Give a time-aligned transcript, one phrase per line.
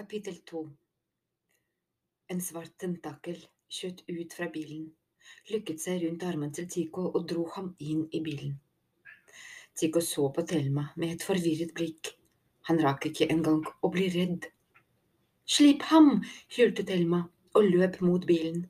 [0.00, 0.60] Kapittel to
[2.32, 4.86] En svart tentakel skjøt ut fra bilen,
[5.52, 8.54] lykket seg rundt armen til Tico og dro ham inn i bilen.
[9.76, 12.14] Tico så på Thelma med et forvirret blikk.
[12.70, 14.48] Han rakk ikke engang å bli redd.
[15.58, 16.10] Slipp ham!
[16.56, 17.20] hylte Thelma
[17.52, 18.64] og løp mot bilen.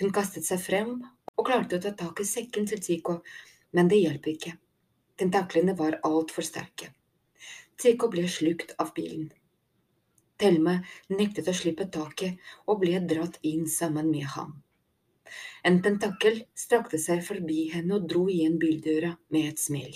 [0.00, 0.96] Hun kastet seg frem
[1.34, 3.20] og klarte å ta tak i sekken til Tico,
[3.76, 4.56] men det hjalp ikke.
[5.20, 6.94] Tentaklene var altfor sterke.
[7.76, 9.28] Tico ble slukt av bilen.
[10.44, 10.74] Thelma
[11.08, 14.50] nektet å slippe taket og ble dratt inn sammen med ham.
[15.64, 19.94] En tentakkel strakte seg forbi henne og dro igjen bildøra med et smell.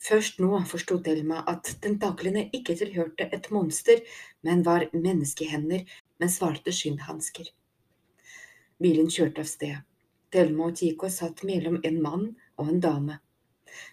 [0.00, 4.00] Først nå forsto Thelma at tentaklene ikke tilhørte et monster,
[4.40, 5.84] men var menneskehender
[6.16, 7.50] med svarte skinnhansker.
[8.80, 9.76] Bilen kjørte av sted.
[10.32, 12.24] Thelma og Tico satt mellom en mann
[12.56, 13.20] og en dame.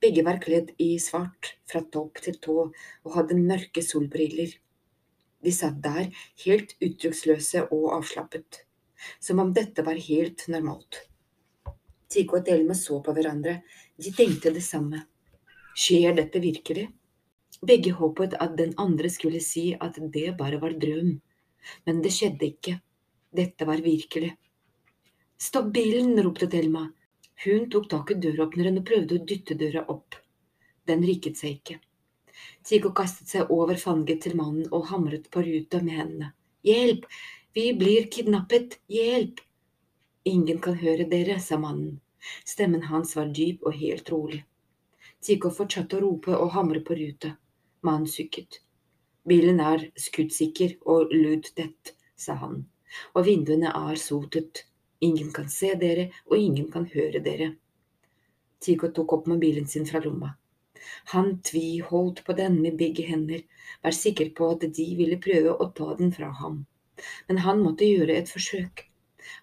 [0.00, 4.56] Begge var kledd i svart fra topp til tå og hadde mørke solbriller.
[5.40, 6.10] De satt der,
[6.44, 8.64] helt uttrykksløse og avslappet,
[9.20, 11.06] som om dette var helt normalt.
[12.10, 13.60] Tico og Thelma så på hverandre,
[13.96, 15.04] de tenkte det samme.
[15.78, 16.88] Skjer dette virkelig?
[17.66, 21.12] Begge håpet at den andre skulle si at det bare var drøm,
[21.86, 22.78] men det skjedde ikke.
[23.30, 24.32] Dette var virkelig.
[25.40, 26.88] Stopp bilen, ropte Thelma.
[27.44, 30.18] Hun tok tak i døråpneren og prøvde å dytte døra opp.
[30.88, 31.78] Den rikket seg ikke.
[32.64, 36.32] Tico kastet seg over fanget til mannen og hamret på ruta med hendene.
[36.66, 37.06] Hjelp!
[37.54, 38.78] Vi blir kidnappet!
[38.86, 39.40] Hjelp!
[40.24, 42.00] Ingen kan høre dere, sa mannen.
[42.44, 44.42] Stemmen hans var dyp og helt rolig.
[45.24, 47.34] Tico fortsatte å rope og hamre på ruta.
[47.86, 48.60] Mannen sukket.
[49.28, 52.62] Bilen er skuddsikker og lydtett, sa han,
[53.14, 54.64] og vinduene er sotet.
[55.00, 57.54] Ingen kan se dere, og ingen kan høre dere.
[58.60, 60.34] Tico tok opp mobilen sin fra lomma.
[61.12, 63.42] Han tviholdt på den med begge hender,
[63.82, 66.64] var sikker på at de ville prøve å ta den fra ham.
[67.28, 68.84] Men han måtte gjøre et forsøk.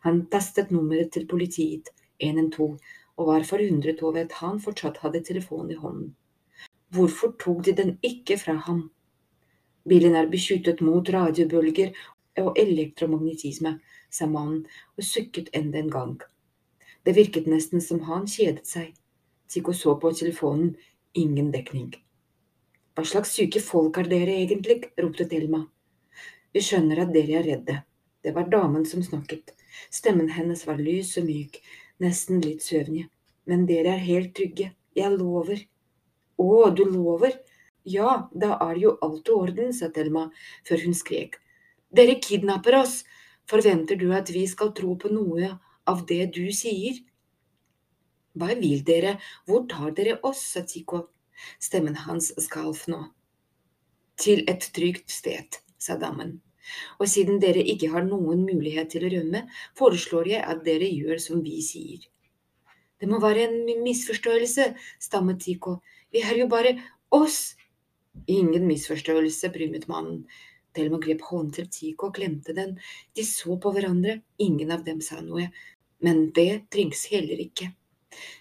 [0.06, 1.90] Han tastet nummeret til politiet,
[2.20, 2.78] 112,
[3.18, 6.14] og var forundret over at han fortsatt hadde telefonen i hånden.
[6.94, 8.88] Hvorfor tok de den ikke fra ham?
[9.88, 11.94] Bilen er beskyttet mot radiobølger
[12.44, 13.78] og elektromagnetisme,
[14.12, 14.66] sa mannen
[14.98, 16.16] og sukket enda en gang.
[17.06, 18.94] Det virket nesten som han kjedet seg.
[19.48, 20.74] Tico så på telefonen,
[21.20, 21.92] ingen dekning.
[22.98, 24.92] Hva slags syke folk er dere egentlig?
[24.98, 25.66] ropte Thelma.
[26.54, 27.76] Vi skjønner at dere er redde.
[28.26, 29.54] Det var damen som snakket.
[29.94, 31.60] Stemmen hennes var lys og myk,
[32.02, 33.06] nesten litt søvnig.
[33.46, 34.72] Men dere er helt trygge.
[34.98, 35.62] Jeg lover.
[36.42, 37.38] Å, du lover?
[37.88, 40.26] Ja, da er jo alt i orden, sa Thelma
[40.68, 41.38] før hun skrek.
[41.94, 43.04] Dere kidnapper oss!
[43.48, 45.54] Forventer du at vi skal tro på noe
[45.88, 46.98] av det du sier?
[48.38, 51.08] Hva vil dere, hvor tar dere oss, sa Tico.
[51.62, 53.04] Stemmen hans skalv nå.
[54.18, 56.38] Til et trygt sted, sa damen.
[57.00, 59.46] Og siden dere ikke har noen mulighet til å rømme,
[59.80, 62.08] foreslår jeg at dere gjør som vi sier.
[62.98, 65.78] Det må være en misforståelse, stammet Tico.
[66.12, 66.74] Vi er jo bare
[67.14, 67.56] oss.
[68.28, 70.24] Ingen misforståelse, brymet mannen.
[70.74, 72.76] Thelma grep hånden til Tico og klemte den.
[73.14, 75.48] De så på hverandre, ingen av dem sa noe.
[76.02, 77.72] Men det trengs heller ikke.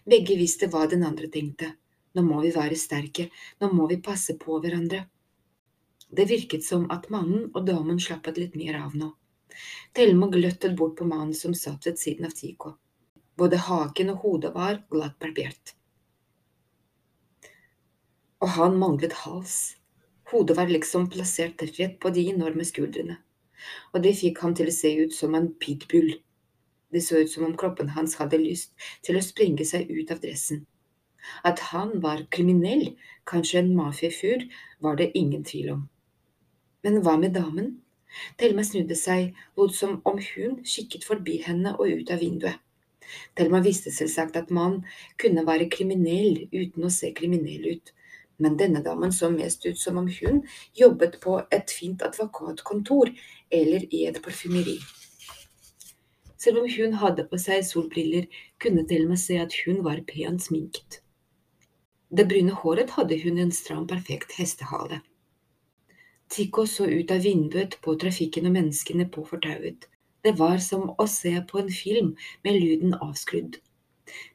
[0.04, 1.72] Begge visste hva den andre tenkte.
[2.16, 3.28] Nå må vi være sterke,
[3.60, 5.02] nå må vi passe på hverandre.
[6.08, 9.10] Det virket som at mannen og damen slappet litt mer av nå.
[9.92, 12.76] Thelma gløttet bort på mannen som satt ved siden av Tico.
[13.36, 15.74] Både haken og hodet var glatt barbert.
[18.40, 19.76] Og han manglet hals.
[20.30, 23.18] Hodet var liksom plassert rett på de enorme skuldrene,
[23.92, 26.16] og det fikk ham til å se ut som en pitbull.
[26.96, 28.70] Det så ut som om kroppen hans hadde lyst
[29.04, 30.62] til å sprenge seg ut av dressen.
[31.44, 32.94] At han var kriminell,
[33.28, 34.46] kanskje en mafiafyr,
[34.80, 35.82] var det ingen tvil om.
[36.86, 37.74] Men hva med damen?
[38.40, 42.56] Thelma snudde seg, lot som om hun kikket forbi henne og ut av vinduet.
[43.36, 44.80] Thelma visste selvsagt at man
[45.20, 47.92] kunne være kriminell uten å se kriminell ut,
[48.40, 50.46] men denne damen så mest ut som om hun
[50.80, 53.12] jobbet på et fint advokatkontor
[53.52, 54.80] eller i et parfymeri.
[56.46, 58.28] Selv om hun hadde på seg solbriller,
[58.62, 61.00] kunne Thelma se at hun var pent sminket.
[62.06, 65.00] Det brune håret hadde hun en stram, perfekt hestehale.
[66.30, 69.88] Tico så ut av vinduet på trafikken og menneskene på fortauet.
[70.22, 72.14] Det var som å se på en film
[72.46, 73.58] med lyden avskrudd.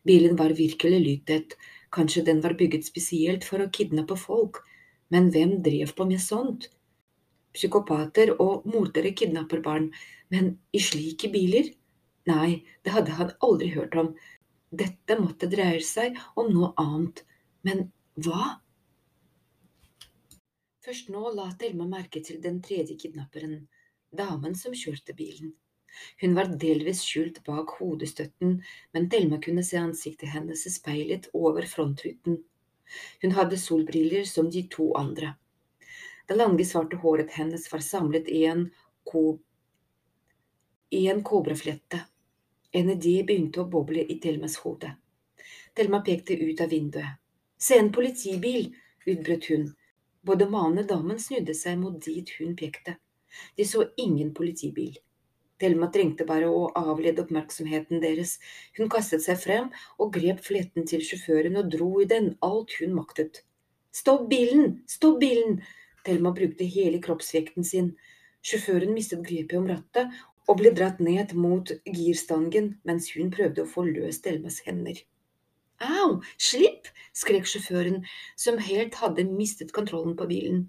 [0.03, 1.55] Bilen var virkelig lydtett,
[1.91, 4.61] Kanskje den var bygget spesielt for å kidnappe folk,
[5.11, 6.69] men hvem drev på med sånt?
[7.51, 9.89] Psykopater og mordere kidnapper barn,
[10.31, 11.67] men i slike biler?
[12.29, 14.11] Nei, det hadde han aldri hørt om.
[14.71, 17.23] Dette måtte dreie seg om noe annet.
[17.65, 17.89] Men
[18.19, 18.61] hva?
[20.85, 23.67] Først nå la Thelma merke til den tredje kidnapperen,
[24.17, 25.53] damen som kjørte bilen.
[26.21, 28.61] Hun var delvis skjult bak hodestøtten,
[28.95, 32.39] men Thelma kunne se ansiktet hennes speilet over frontruten.
[33.21, 35.35] Hun hadde solbriller som de to andre.
[36.27, 38.69] Det lange, svarte håret hennes var samlet i en,
[39.07, 39.39] ko
[40.91, 41.99] i en kobraflette.
[42.71, 44.89] En idé begynte å boble i Thelmas hode.
[45.75, 47.19] Thelma pekte ut av vinduet.
[47.57, 48.73] Se en politibil!
[49.07, 49.69] utbrøt hun.
[50.27, 52.97] Både mannen og damen snudde seg mot dit hun pekte.
[53.55, 54.97] De så ingen politibil.
[55.61, 58.35] Thelma trengte bare å avlede oppmerksomheten deres.
[58.77, 62.97] Hun kastet seg frem og grep fletten til sjåføren og dro i den alt hun
[62.97, 63.45] maktet.
[63.95, 64.81] Stopp bilen!
[64.91, 65.61] Stopp bilen!
[66.03, 67.93] Thelma brukte hele kroppsvekten sin.
[68.41, 73.71] Sjåføren mistet grepet om rattet og ble dratt ned mot girstangen mens hun prøvde å
[73.73, 74.99] få løst Elmas hender.
[75.81, 76.89] Au, slipp!
[77.17, 78.03] skrek sjåføren,
[78.39, 80.67] som helt hadde mistet kontrollen på bilen.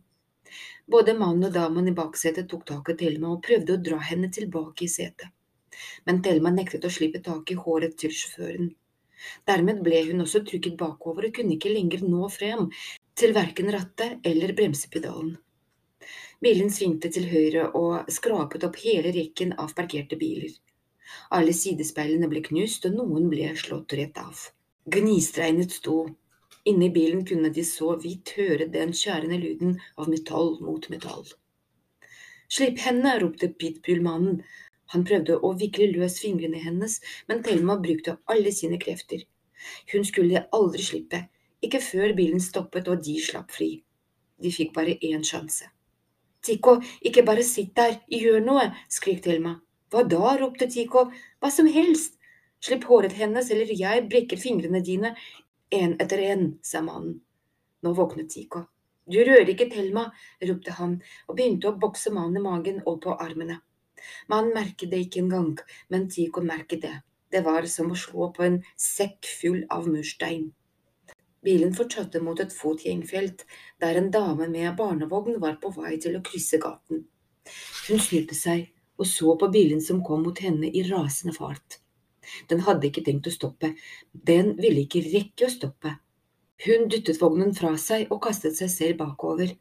[0.91, 4.31] Både mannen og damen i baksetet tok tak i Thelma og prøvde å dra henne
[4.33, 5.31] tilbake i setet.
[6.07, 8.73] Men Thelma nektet å slippe tak i håret til sjåføren.
[9.49, 12.69] Dermed ble hun også trykket bakover og kunne ikke lenger nå frem
[13.19, 15.37] til verken rattet eller bremsepedalen.
[16.43, 20.51] Bilen svingte til høyre og skrapet opp hele rekken av parkerte biler.
[21.37, 24.41] Alle sidespeilene ble knust, og noen ble slått rett av.
[24.91, 26.01] Gnistregnet sto.
[26.67, 31.29] Inne i bilen kunne de så vidt høre den skjærende lyden av metall mot metall.
[32.51, 34.41] Slipp henne, ropte pitbullmannen.
[34.95, 36.99] Han prøvde å vikle løs fingrene hennes,
[37.31, 39.23] men Thelma brukte alle sine krefter.
[39.93, 41.23] Hun skulle aldri slippe,
[41.63, 43.71] ikke før bilen stoppet og de slapp fri.
[44.43, 45.71] De fikk bare én sjanse.
[46.43, 49.61] Tico, ikke bare sitt der, gjør noe, skrik til meg.
[49.93, 51.09] Hva da, ropte Tico,
[51.41, 52.19] hva som helst,
[52.63, 55.17] Slipp håret hennes, eller jeg brekker fingrene dine,
[55.75, 57.17] en etter en, sa mannen.
[57.83, 58.69] Nå våknet Tico.
[59.11, 60.05] Du rører ikke Thelma,
[60.47, 63.59] ropte han og begynte å bokse mannen i magen og på armene.
[64.31, 65.57] Mannen merket det ikke engang,
[65.91, 66.95] men Tico merket det.
[67.35, 70.53] Det var som å slå på en sekk full av murstein.
[71.43, 73.47] Bilen fortsatte mot et fotgjengfelt,
[73.83, 77.03] der en dame med barnevogn var på vei til å krysse gaten.
[77.89, 78.69] Hun snudde seg
[79.03, 81.81] og så på bilen som kom mot henne i rasende fart.
[82.49, 83.73] Den hadde ikke tenkt å stoppe,
[84.13, 85.97] den ville ikke rekke å stoppe.
[86.63, 89.57] Hun dyttet vognen fra seg og kastet seg selv bakover.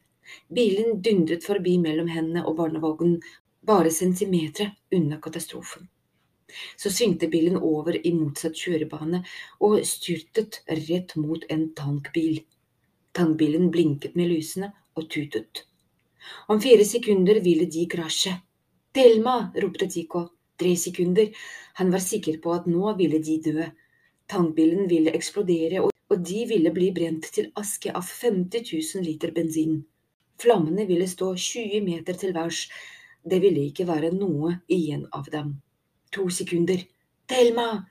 [0.54, 3.18] Bilen dundret forbi mellom henne og barnevognen,
[3.66, 5.90] bare centimeter unna katastrofen.
[6.78, 9.24] Så svingte bilen over i motsatt kjørebane
[9.60, 12.42] og styrtet rett mot en tankbil.
[13.18, 15.66] Tankbilen blinket med lysene og tutet.
[16.48, 18.38] Om fire sekunder ville de krasje.
[18.94, 19.52] Thelma!
[19.56, 20.28] ropte Tico
[20.62, 21.30] tre sekunder.
[21.74, 23.66] Han var sikker på at nå ville de dø.
[24.32, 29.82] Tankbilen ville eksplodere, og de ville bli brent til aske av 50 000 liter bensin.
[30.42, 32.68] Flammene ville stå 20 meter til værs.
[33.24, 35.58] Det ville ikke være noe igjen av dem.
[36.12, 36.82] To sekunder.
[37.26, 37.86] Thelma!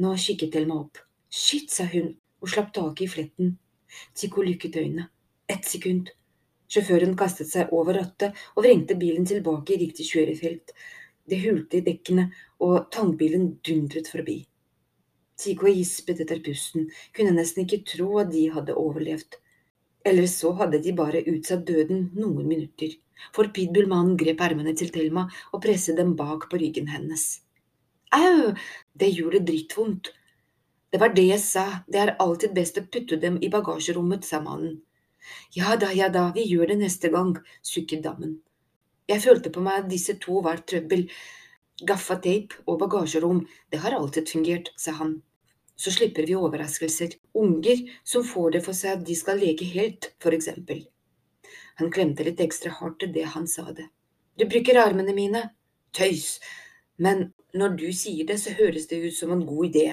[0.00, 0.98] Nå kikket Thelma opp.
[1.28, 3.50] Shit, sa hun og slapp taket i fletten.
[4.16, 5.08] Tico lykket øynene.
[5.48, 6.08] Ett sekund.
[6.68, 10.72] Sjåføren kastet seg over rattet og vrengte bilen tilbake i riktig kjørefelt.
[11.28, 12.30] Det hulte i dekkene,
[12.64, 14.38] og tangbilen dundret forbi.
[15.38, 19.36] Tico gispet etter pusten, kunne nesten ikke tro at de hadde overlevd.
[20.08, 22.96] Eller så hadde de bare utsatt døden noen minutter,
[23.36, 27.28] for pitbullmannen grep ermene til Thelma og presset dem bak på ryggen hennes.
[28.16, 28.54] Au,
[28.94, 30.12] det gjorde drittvondt.
[30.90, 34.40] Det var det jeg sa, det er alltid best å putte dem i bagasjerommet, sa
[34.40, 34.78] mannen.
[35.52, 38.38] Ja da, ja da, vi gjør det neste gang, sukket damen.
[39.08, 41.06] Jeg følte på meg at disse to var trøbbel.
[41.88, 45.18] Gaffateip og bagasjerom, det har alltid fungert, sa han.
[45.78, 47.14] Så slipper vi overraskelser.
[47.38, 50.82] Unger som får det for seg at de skal leke helt, for eksempel.
[51.78, 53.86] Han klemte litt ekstra hardt til det han sa det.
[54.38, 55.44] Du bruker armene mine.
[55.94, 56.40] Tøys.
[56.98, 59.86] Men når du sier det, så høres det ut som en god idé.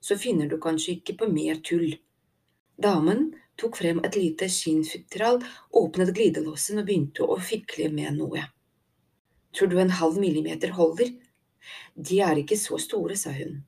[0.00, 1.94] Så finner du kanskje ikke på mer tull.
[2.82, 3.30] Damen
[3.60, 8.44] tok frem et lite skinnfutteral, åpnet glidelåsen og begynte å fikle med noe.
[9.52, 11.12] Tror du en halv millimeter holder?
[11.94, 13.60] De er ikke så store, sa hun.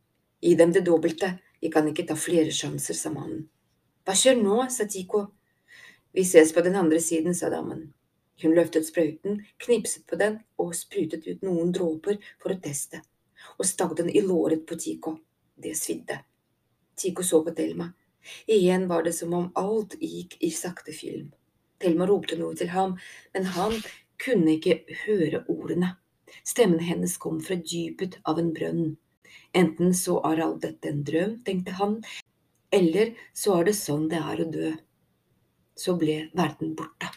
[0.45, 3.47] Gi dem det dobbelte, vi kan ikke ta flere sjanser, sa mannen.
[4.05, 5.27] Hva skjer nå, sa Tico.
[6.13, 7.87] Vi ses på den andre siden, sa damen.
[8.43, 13.01] Hun løftet sprøyten, knipset på den og sprutet ut noen dråper for å teste,
[13.59, 15.19] og stakk den i låret på Tico.
[15.55, 16.21] Det svidde.
[16.97, 17.93] Tico så på Thelma.
[18.47, 21.33] Igjen var det som om alt gikk i sakte film.
[21.83, 22.97] Thelma ropte noe til ham,
[23.35, 23.77] men han
[24.25, 25.95] kunne ikke høre ordene.
[26.45, 28.95] Stemmen hennes kom fra dypet av en brønn.
[29.55, 31.99] Enten så er alt dette en drøm, tenkte han,
[32.75, 34.73] eller så er det sånn det er å dø.
[35.79, 37.11] Så ble verden borte.